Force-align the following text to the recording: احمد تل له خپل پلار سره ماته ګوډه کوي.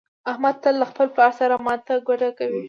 احمد 0.31 0.55
تل 0.63 0.75
له 0.81 0.85
خپل 0.91 1.07
پلار 1.15 1.31
سره 1.39 1.55
ماته 1.65 1.93
ګوډه 2.07 2.29
کوي. 2.37 2.59